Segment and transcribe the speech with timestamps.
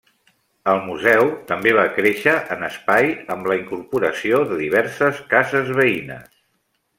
[0.71, 6.27] El museu també va créixer en espai amb la incorporació de diverses cases veïnes.